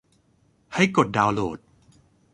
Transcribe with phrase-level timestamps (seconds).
[0.75, 1.57] ให้กดดาวน์โหลด